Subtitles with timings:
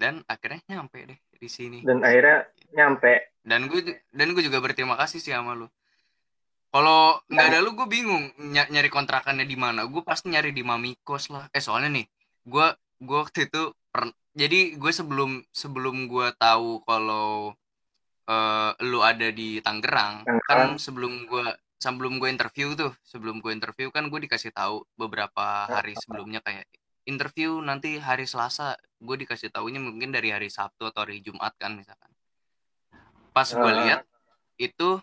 [0.00, 1.84] dan akhirnya nyampe deh di sini.
[1.84, 3.36] Dan akhirnya nyampe.
[3.44, 5.68] Dan gue dan gue juga berterima kasih sih sama lu.
[6.72, 9.84] Kalau nggak ada lu gue bingung ny nyari kontrakannya di mana.
[9.84, 11.44] Gue pasti nyari di Mamikos lah.
[11.52, 12.06] Eh soalnya nih
[12.48, 12.66] gue
[13.04, 17.52] gue waktu itu per, jadi gue sebelum sebelum gue tahu kalau
[18.28, 21.44] uh, lu ada di Tangerang kan sebelum gue
[21.80, 26.68] sebelum gue interview tuh sebelum gue interview kan gue dikasih tahu beberapa hari sebelumnya kayak
[27.08, 28.76] interview nanti hari Selasa.
[29.00, 32.10] Gue dikasih tahunya mungkin dari hari Sabtu atau hari Jumat kan misalkan.
[33.32, 34.04] Pas gue lihat
[34.60, 35.00] itu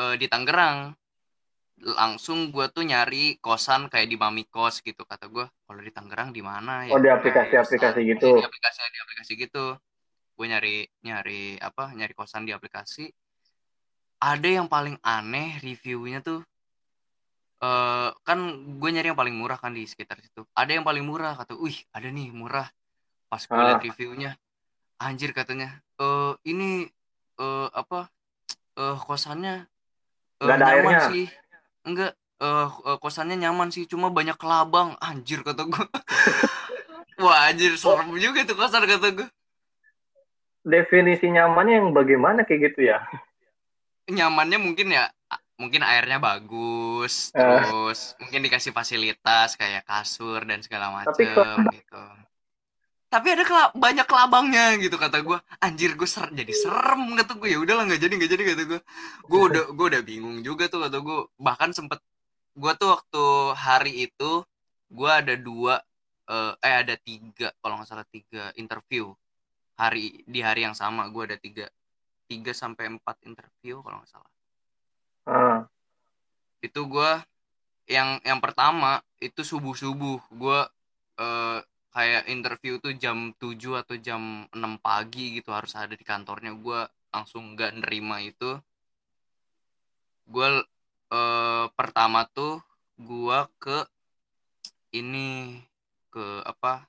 [0.00, 0.96] uh, di Tangerang.
[1.80, 6.28] Langsung gue tuh nyari kosan kayak di Mami Kos gitu kata gue kalau di Tangerang
[6.34, 6.92] di mana ya?
[6.92, 8.36] Oh di aplikasi-aplikasi gitu.
[8.36, 9.64] di aplikasi di aplikasi gitu.
[10.36, 13.08] Gue nyari nyari apa nyari kosan di aplikasi.
[14.20, 16.44] Ada yang paling aneh reviewnya tuh
[17.60, 18.38] uh, kan
[18.80, 20.44] gue nyari yang paling murah kan di sekitar situ.
[20.56, 22.68] Ada yang paling murah kata wih ada nih murah.
[23.30, 23.66] Pas gue ah.
[23.76, 24.34] liat reviewnya
[25.00, 26.84] anjir katanya uh, ini
[27.40, 28.12] uh, apa
[28.76, 29.64] uh, kosannya
[30.44, 31.00] uh, nyaman airnya.
[31.08, 31.26] sih.
[31.86, 35.84] Enggak uh, uh, kosannya nyaman sih cuma banyak kelabang anjir kata gue.
[37.24, 39.28] Wah anjir serem juga tuh kosan kata gue.
[40.60, 43.00] Definisi nyamannya yang bagaimana kayak gitu ya?
[44.12, 45.08] Nyamannya mungkin ya
[45.60, 47.40] mungkin airnya bagus uh.
[47.44, 51.12] terus mungkin dikasih fasilitas kayak kasur dan segala macam
[51.68, 52.02] gitu.
[53.10, 57.48] Tapi ada kelab banyak kelabangnya gitu kata gue anjir gue ser jadi serem kata gue
[57.50, 58.80] ya udahlah nggak jadi nggak jadi kata gue
[59.26, 61.98] gue udah gue udah bingung juga tuh kata gue bahkan sempet
[62.54, 63.24] gue tuh waktu
[63.58, 64.46] hari itu
[64.94, 65.82] gue ada dua
[66.30, 69.10] uh, eh ada tiga kalau nggak salah tiga interview.
[69.74, 71.66] Hari di hari yang sama gue ada tiga
[72.30, 74.30] tiga sampai empat interview kalau nggak salah
[75.30, 75.62] uh.
[76.60, 77.10] itu gue
[77.86, 80.60] yang yang pertama itu subuh subuh gue
[81.22, 81.58] uh,
[81.90, 86.54] kayak interview tuh jam 7 atau jam 6 pagi gitu harus ada di kantornya.
[86.54, 88.58] Gue langsung nggak nerima itu.
[90.30, 90.62] Gue
[91.10, 92.62] eh, pertama tuh
[93.00, 93.78] gue ke
[94.94, 95.58] ini
[96.10, 96.86] ke apa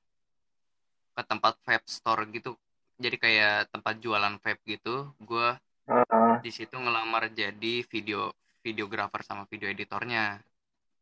[1.17, 2.53] ke tempat vape store gitu.
[3.01, 5.09] Jadi kayak tempat jualan vape gitu.
[5.17, 5.57] Gue
[5.89, 6.30] uh.
[6.41, 8.33] Di situ ngelamar jadi video
[8.65, 10.41] videografer sama video editornya.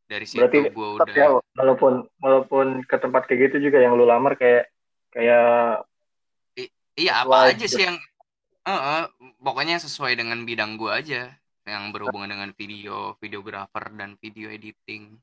[0.10, 4.10] Dari situ Berarti gue udah ya, walaupun walaupun ke tempat kayak gitu juga yang lu
[4.10, 4.68] lamar kayak
[5.14, 5.86] kayak
[6.58, 6.66] I,
[6.98, 7.78] iya apa aja gitu.
[7.78, 7.98] sih yang
[8.66, 9.04] uh, uh,
[9.38, 11.30] pokoknya sesuai dengan bidang gue aja
[11.70, 15.14] yang berhubungan dengan video videografer dan video editing.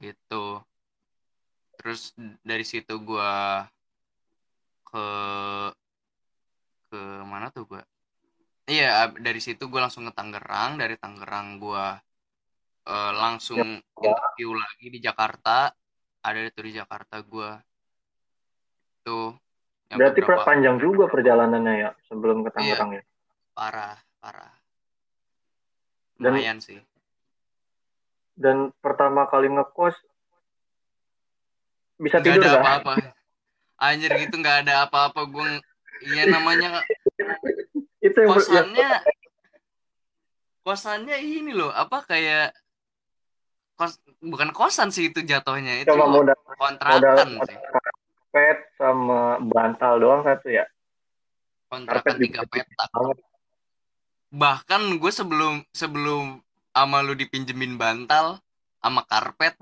[0.00, 0.44] Gitu.
[1.76, 3.32] Terus dari situ gue
[4.88, 5.06] ke
[6.92, 7.82] ke mana tuh gue
[8.62, 11.86] Iya, dari situ gue langsung ke Tangerang, dari Tangerang gue
[12.86, 15.74] uh, langsung ya, interview lagi di Jakarta.
[16.22, 17.50] Ada itu di Jakarta gue.
[19.02, 19.34] Itu.
[19.90, 20.46] Berarti beberapa...
[20.46, 22.54] panjang juga perjalanannya ya sebelum ke iya.
[22.54, 23.04] Tangerang iya, ya.
[23.52, 24.54] Parah, parah.
[26.22, 26.78] Lumayan dan, sih.
[28.38, 29.98] Dan pertama kali ngekos
[31.98, 32.94] bisa gak tidur ada apa-apa.
[33.82, 35.71] Anjir gitu nggak ada apa-apa gue
[36.02, 36.82] Iya namanya
[38.06, 38.88] itu yang kosannya
[40.62, 42.54] kosannya ini loh apa kayak
[43.74, 47.56] kos bukan kosan sih itu jatuhnya itu Cuma modal, kontrakan modal, sih.
[47.58, 50.66] karpet sama bantal doang satu ya?
[51.66, 52.90] Kontrakan tiga petak.
[54.32, 56.40] bahkan gue sebelum sebelum
[56.72, 58.40] ama lu dipinjemin bantal
[58.80, 59.52] sama karpet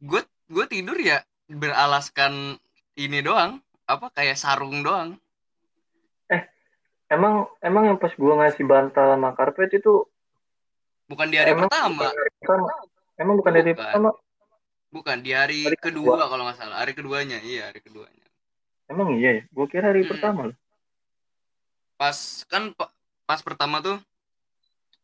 [0.00, 1.18] gue gue tidur ya
[1.50, 2.54] beralaskan
[2.94, 3.58] ini doang
[3.90, 5.18] apa kayak sarung doang
[7.10, 10.06] Emang emang yang pas gua ngasih bantal sama karpet itu
[11.10, 12.06] bukan di hari emang pertama.
[12.38, 12.70] pertama.
[13.18, 14.10] Emang bukan, bukan di hari pertama.
[14.90, 16.78] Bukan di hari, hari kedua, kedua kalau nggak salah.
[16.78, 18.26] Hari keduanya, iya hari keduanya.
[18.86, 19.44] Emang iya ya?
[19.50, 20.10] Gua kira hari hmm.
[20.14, 20.56] pertama loh.
[21.98, 22.70] Pas kan
[23.26, 23.98] pas pertama tuh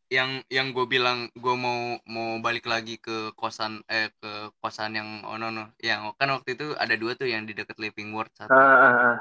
[0.07, 5.27] yang yang gue bilang gue mau mau balik lagi ke kosan eh ke kosan yang
[5.27, 8.31] oh no no yang kan waktu itu ada dua tuh yang di dekat Living World
[8.39, 8.55] satu.
[8.55, 9.19] Ah.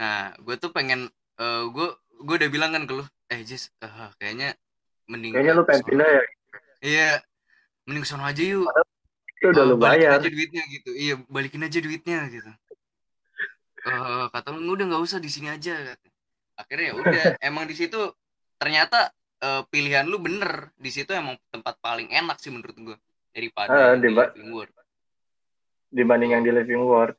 [0.00, 1.88] Nah, gue tuh pengen uh, eh, gue
[2.24, 4.56] gue udah bilang kan ke lu eh Jis uh, kayaknya
[5.04, 6.22] mending kayaknya lu pengen pindah ya?
[6.80, 7.10] Iya
[7.84, 8.72] mending sono aja yuk.
[9.36, 10.90] Itu udah uh, lu bayar aja duitnya gitu.
[10.96, 12.50] Iya balikin aja duitnya gitu.
[13.84, 15.92] Uh, kata lu udah nggak usah di sini aja
[16.56, 18.00] akhirnya ya udah emang di situ
[18.60, 19.08] ternyata
[19.42, 22.96] uh, pilihan lu bener di situ emang tempat paling enak sih menurut gue
[23.34, 24.74] daripada uh, di Living World
[25.90, 27.16] dibanding yang di Living World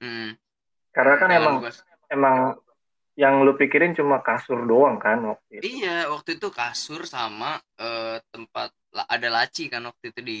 [0.00, 0.34] hmm.
[0.94, 1.56] karena kan emang
[2.08, 2.36] emang
[3.18, 5.82] yang lu pikirin cuma kasur doang kan waktu itu.
[5.82, 10.40] Iya, waktu itu kasur sama uh, tempat ada laci kan waktu itu di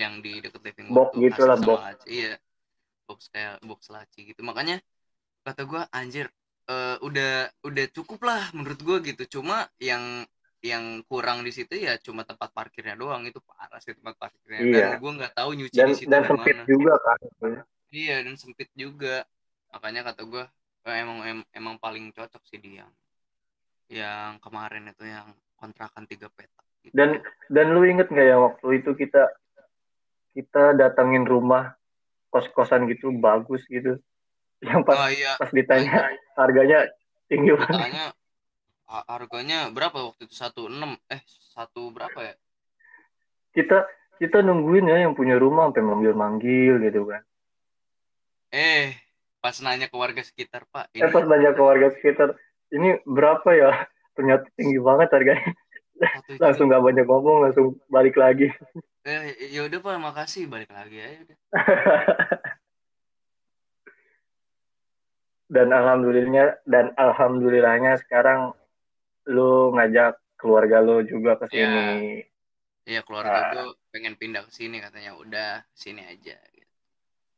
[0.00, 0.96] yang di deket living room.
[0.96, 2.08] Box gitu lah, box.
[2.08, 2.40] Iya.
[3.04, 4.82] box kayak box laci gitu makanya
[5.46, 6.26] kata gue anjir
[6.66, 10.26] uh, udah udah cukup lah menurut gue gitu cuma yang
[10.66, 14.86] yang kurang di situ ya cuma tempat parkirnya doang itu parah sih tempat parkirnya iya.
[14.90, 16.66] dan gue nggak tahu nyuci dan, di situ dan sempit mana.
[16.66, 17.18] juga kan
[17.94, 19.16] iya dan sempit juga
[19.70, 20.44] makanya kata gue
[20.86, 22.90] eh, emang em, emang paling cocok sih dia yang
[23.86, 26.94] yang kemarin itu yang kontrakan tiga petak gitu.
[26.94, 29.30] dan dan lu inget nggak ya waktu itu kita
[30.34, 31.78] kita datangin rumah
[32.32, 33.96] kos kosan gitu bagus gitu
[34.64, 35.36] yang pas oh, iya.
[35.36, 36.88] pas ditanya harganya
[37.28, 38.15] tinggi banget
[38.86, 40.34] harganya berapa waktu itu?
[40.34, 42.34] Satu enam eh satu berapa ya?
[43.54, 43.86] Kita
[44.16, 47.22] kita nungguin ya yang punya rumah sampai manggil manggil gitu kan.
[48.54, 48.96] Eh
[49.42, 51.06] pas nanya ke warga sekitar pak ini...
[51.06, 52.34] eh pas nanya ke warga sekitar
[52.72, 53.70] ini berapa ya?
[54.16, 55.52] Ternyata tinggi banget harganya.
[56.42, 58.52] Langsung nggak banyak ngomong langsung balik lagi.
[59.06, 61.38] Eh ya udah pak makasih balik lagi ya udah.
[65.46, 68.50] Dan alhamdulillahnya dan alhamdulillahnya sekarang
[69.26, 71.66] lu ngajak keluarga lu juga ke iya.
[71.66, 72.22] sini.
[72.86, 73.50] Iya, keluarga nah.
[73.50, 75.18] gue pengen pindah ke sini katanya.
[75.18, 76.74] Udah, sini aja gitu.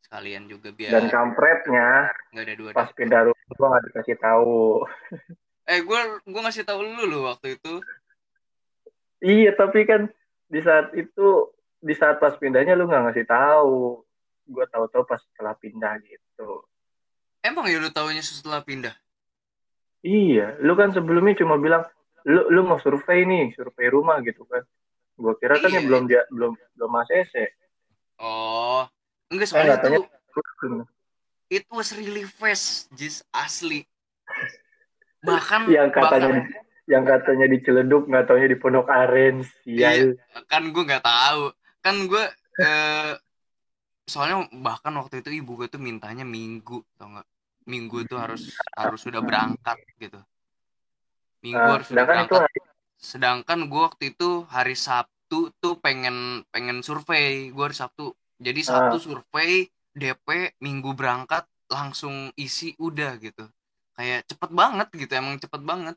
[0.05, 4.85] Sekalian juga biar Dan kampretnya nggak ada dua pas pindah rumah gue nggak dikasih tahu.
[5.73, 7.75] eh, gue gue ngasih tahu lu lu waktu itu.
[9.25, 10.13] Iya, tapi kan
[10.49, 14.05] di saat itu di saat pas pindahnya lu nggak ngasih tahu.
[14.49, 16.65] Gue tahu-tahu pas setelah pindah gitu.
[17.41, 18.93] Emang ya lu tahunya setelah pindah?
[20.03, 21.83] Iya, lu kan sebelumnya cuma bilang
[22.27, 24.63] lu lu mau survei nih, survei rumah gitu kan.
[25.19, 27.35] Gua kira kan ya iya, belum dia belum belum ACC.
[28.23, 28.87] Oh,
[29.31, 30.03] enggak soalnya itu
[31.49, 33.83] it was really fast, just asli.
[35.25, 40.09] Bahkan yang katanya bahkan, yang katanya di Ciledug nggak taunya di Pondok Aren iya,
[40.49, 41.53] kan gue nggak tahu
[41.85, 42.25] kan gue
[42.65, 43.13] eh,
[44.09, 47.29] soalnya bahkan waktu itu ibu gue tuh mintanya minggu tau nggak
[47.69, 50.19] minggu itu harus harus sudah berangkat gitu.
[51.45, 52.49] Minggu uh, harus sudah berangkat.
[52.49, 52.59] hari...
[52.99, 57.53] sedangkan gue waktu itu hari Sabtu tuh pengen pengen survei.
[57.53, 58.17] Gue hari Sabtu.
[58.41, 59.03] Jadi Sabtu uh.
[59.03, 63.45] survei DP minggu berangkat langsung isi udah gitu.
[63.93, 65.97] Kayak cepet banget gitu emang cepet banget.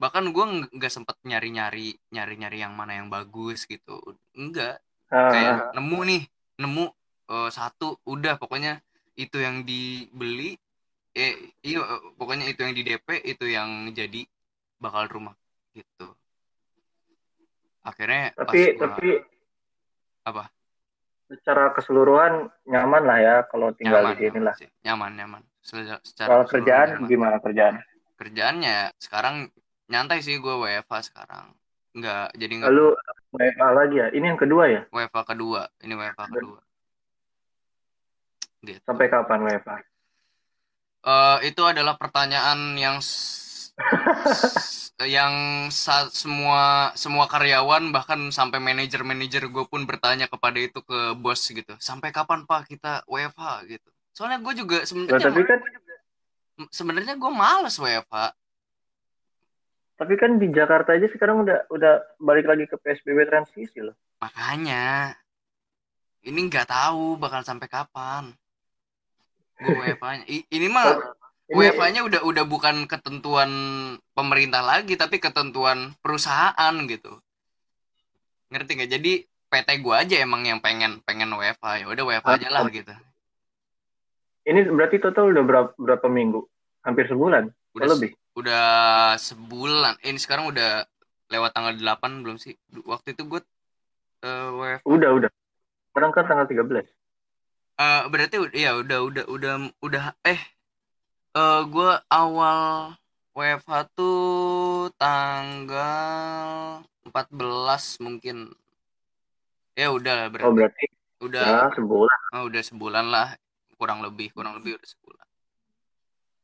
[0.00, 4.00] Bahkan gue nggak sempet nyari nyari nyari nyari yang mana yang bagus gitu.
[4.32, 4.78] Enggak
[5.10, 5.28] uh.
[5.28, 6.22] kayak nemu nih
[6.62, 6.84] nemu
[7.28, 8.80] uh, satu udah pokoknya
[9.18, 10.56] itu yang dibeli
[11.14, 11.80] eh iya
[12.14, 14.22] pokoknya itu yang di DP itu yang jadi
[14.78, 15.34] bakal rumah
[15.74, 16.14] gitu.
[17.82, 19.08] Akhirnya tapi gua, tapi
[20.26, 20.44] apa?
[21.30, 24.54] secara keseluruhan nyaman lah ya kalau tinggal nyaman, di sini lah.
[24.82, 27.06] nyaman nyaman secara kalau kerjaan nyaman.
[27.06, 27.74] gimana kerjaan?
[28.18, 29.48] Kerjaannya sekarang
[29.86, 31.54] nyantai sih gue WFA sekarang.
[31.94, 32.86] Nggak jadi nggak lalu
[33.30, 34.08] WFA lagi ya?
[34.10, 34.82] Ini yang kedua ya?
[34.90, 35.62] WFA kedua.
[35.80, 36.60] Ini WFA kedua.
[38.60, 38.76] Gitu.
[38.84, 39.80] sampai kapan WFA
[41.00, 43.00] Uh, itu adalah pertanyaan yang
[45.16, 45.34] yang
[45.72, 51.72] saat semua semua karyawan bahkan sampai manajer-manajer gue pun bertanya kepada itu ke bos gitu.
[51.80, 53.88] Sampai kapan pak kita WFH gitu.
[54.12, 55.60] Soalnya gue juga sebenarnya nah, kan
[56.68, 58.36] sebenarnya gue males WFH
[60.00, 63.92] tapi kan di Jakarta aja sekarang udah udah balik lagi ke PSBB transisi loh.
[64.24, 65.12] Makanya
[66.24, 68.32] ini nggak tahu bakal sampai kapan
[69.60, 70.24] UEFA-nya.
[70.26, 70.96] Ini mah
[71.50, 73.50] UEFA-nya udah udah bukan ketentuan
[74.14, 77.18] pemerintah lagi tapi ketentuan perusahaan gitu.
[78.50, 78.90] Ngerti nggak?
[78.90, 79.12] Jadi
[79.50, 82.94] PT gua aja emang yang pengen pengen UEFA ya udah UEFA aja lah gitu.
[84.46, 86.40] Ini berarti total udah berapa, berapa minggu?
[86.80, 87.52] Hampir sebulan?
[87.76, 88.16] Udah lebih?
[88.34, 90.00] Udah sebulan.
[90.00, 90.88] Ini sekarang udah
[91.28, 92.56] lewat tanggal 8 belum sih?
[92.88, 93.40] Waktu itu gue
[94.24, 94.82] uh, WFH.
[94.88, 95.30] Udah, udah.
[95.92, 96.88] Sekarang kan tanggal 13
[97.80, 100.40] uh, berarti ya udah udah udah udah eh
[101.32, 102.92] uh, gue awal
[103.32, 108.52] WFH tuh tanggal 14 mungkin.
[109.72, 110.86] Ya udah berarti, oh, berarti
[111.24, 111.44] udah.
[111.46, 112.18] Ya, sebulan.
[112.36, 113.28] Oh, udah sebulan lah
[113.80, 115.26] kurang lebih kurang lebih udah sebulan.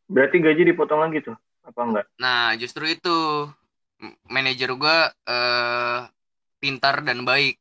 [0.08, 2.06] Berarti gaji dipotong lagi tuh apa enggak?
[2.16, 3.50] Nah justru itu.
[4.28, 6.00] Manajer gue uh,
[6.60, 7.56] pintar dan baik.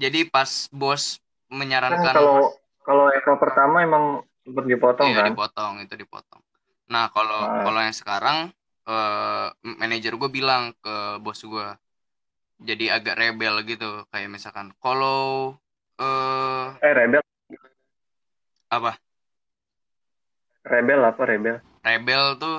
[0.00, 1.20] Jadi pas bos
[1.52, 5.30] menyarankan kan kalau kalau Eko pertama emang sempat dipotong iya, kan?
[5.36, 6.42] dipotong itu dipotong.
[6.90, 7.62] Nah kalau nah.
[7.62, 8.38] kalau yang sekarang
[8.88, 11.68] uh, manajer gue bilang ke bos gue
[12.62, 15.54] jadi agak rebel gitu kayak misalkan kalau
[16.00, 17.22] uh, eh rebel
[18.72, 18.96] apa?
[20.64, 21.56] Rebel apa rebel?
[21.84, 22.58] Rebel tuh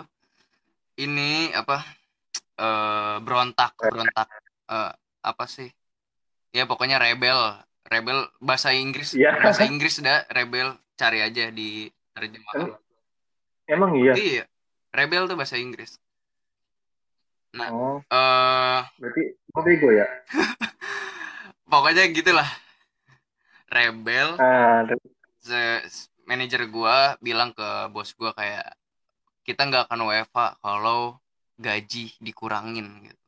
[1.02, 1.82] ini apa?
[2.54, 4.30] Uh, berontak berontak
[4.70, 4.94] uh,
[5.26, 5.74] apa sih?
[6.54, 9.16] Ya pokoknya rebel rebel bahasa Inggris.
[9.16, 9.40] Yeah.
[9.40, 12.78] bahasa Inggris dah rebel cari aja di terjemahan
[13.68, 14.13] emang iya?
[14.13, 14.44] Iya
[14.94, 15.98] rebel tuh bahasa Inggris.
[17.58, 20.06] Nah oh, uh, berarti gue bego ya?
[21.72, 22.50] pokoknya gitulah.
[23.74, 24.86] Rebel uh,
[26.30, 28.78] manajer gue bilang ke bos gue kayak
[29.44, 31.18] kita nggak akan WFA kalau
[31.58, 33.23] gaji dikurangin gitu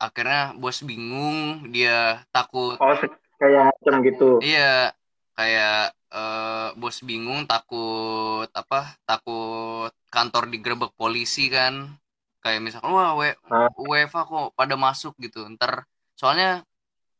[0.00, 2.80] akhirnya bos bingung dia takut.
[2.80, 2.96] Oh
[3.40, 4.36] kayak macam gitu.
[4.44, 4.92] iya
[5.32, 11.92] kayak uh, bos bingung takut apa takut kantor digerebek polisi kan.
[12.40, 13.36] Kayak misalkan wah we,
[13.84, 15.44] UEFA kok pada masuk gitu.
[15.52, 15.84] Ntar
[16.16, 16.64] soalnya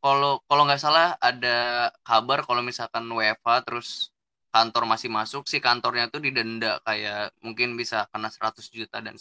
[0.01, 4.09] kalau kalau nggak salah ada kabar kalau misalkan UEFA terus
[4.51, 9.15] kantor masih masuk si kantornya tuh didenda kayak mungkin bisa kena 100 juta dan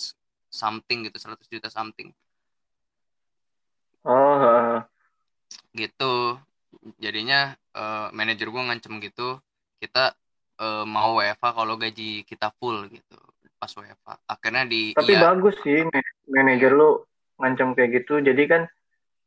[0.49, 2.09] something gitu 100 juta something
[4.05, 4.79] oh
[5.75, 6.39] gitu.
[7.01, 9.41] Jadinya uh, manajer gue ngancem gitu
[9.79, 10.15] kita
[10.59, 13.19] uh, mau WFA kalau gaji kita full gitu
[13.59, 15.83] pas WFA akhirnya di tapi ya, bagus sih
[16.31, 17.03] manajer lu
[17.39, 18.19] ngancem kayak gitu.
[18.23, 18.61] Jadi kan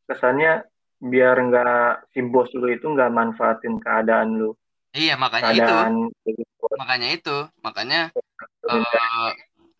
[0.08, 0.64] kesannya
[1.02, 4.50] biar nggak si bos lu itu nggak manfaatin keadaan lu.
[4.92, 6.64] Iya makanya keadaan itu gitu.
[6.76, 7.36] makanya itu.
[7.64, 8.00] Makanya
[8.68, 9.30] uh,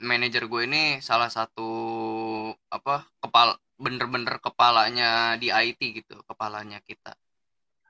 [0.01, 1.71] manajer gue ini salah satu
[2.73, 7.13] apa kepala bener-bener kepalanya di IT gitu kepalanya kita.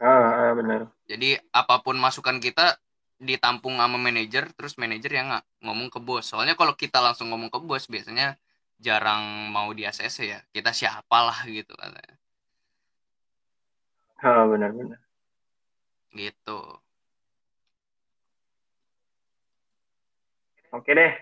[0.02, 2.78] Ah, ah benar jadi apa pun masukan kita
[3.22, 5.28] ditampung sama manajer terus manajer yang
[5.62, 6.26] ngomong ke bos.
[6.26, 8.34] Soalnya kalau kita langsung ngomong ke bos biasanya
[8.82, 10.40] jarang mau di ACC ya.
[10.50, 12.18] Kita siapalah gitu katanya.
[14.22, 14.98] Ah benar-benar
[16.12, 16.60] gitu.
[20.72, 21.12] Oke deh.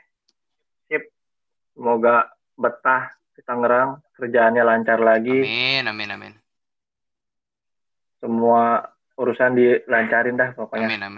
[0.87, 1.03] Sip.
[1.75, 4.05] Semoga betah di Tangerang.
[4.13, 5.41] Kerjaannya lancar lagi.
[5.41, 6.33] Amin amin amin.
[8.21, 8.85] Semua
[9.17, 10.85] urusan dilancarin dah pokoknya.
[10.85, 11.09] Amin amin